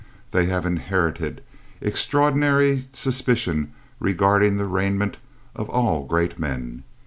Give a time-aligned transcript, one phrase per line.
[0.31, 1.43] They have inherited
[1.79, 5.17] extraordinary suspicion regarding the raiment
[5.55, 6.81] of all great men.